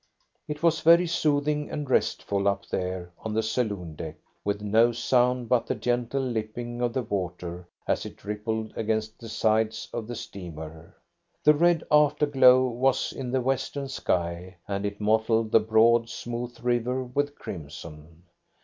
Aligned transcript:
It 0.47 0.63
was 0.63 0.79
very 0.81 1.05
soothing 1.05 1.69
and 1.69 1.87
restful 1.87 2.47
up 2.47 2.65
there 2.67 3.11
on 3.19 3.35
the 3.35 3.43
saloon 3.43 3.93
deck, 3.95 4.15
with 4.43 4.59
no 4.63 4.91
sound 4.91 5.47
but 5.47 5.67
the 5.67 5.75
gentle 5.75 6.23
lipping 6.23 6.81
of 6.81 6.91
the 6.93 7.03
water 7.03 7.67
as 7.87 8.03
it 8.03 8.25
rippled 8.25 8.73
against 8.75 9.19
the 9.19 9.29
sides 9.29 9.89
of 9.93 10.07
the 10.07 10.15
steamer. 10.15 10.97
The 11.43 11.53
red 11.53 11.83
after 11.91 12.25
glow 12.25 12.65
was 12.65 13.13
in 13.13 13.29
the 13.29 13.41
western 13.41 13.89
sky, 13.89 14.57
and 14.67 14.87
it 14.87 14.99
mottled 14.99 15.51
the 15.51 15.59
broad, 15.59 16.09
smooth 16.09 16.59
river 16.63 17.03
with 17.03 17.35
crimson. 17.35 18.23